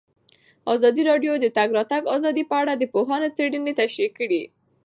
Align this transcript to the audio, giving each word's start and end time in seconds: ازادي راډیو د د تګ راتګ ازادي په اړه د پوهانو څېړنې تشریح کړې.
ازادي 0.73 1.03
راډیو 1.09 1.33
د 1.39 1.41
د 1.43 1.47
تګ 1.57 1.69
راتګ 1.77 2.03
ازادي 2.15 2.43
په 2.51 2.55
اړه 2.61 2.73
د 2.77 2.83
پوهانو 2.93 3.33
څېړنې 3.35 3.73
تشریح 3.81 4.11
کړې. 4.19 4.43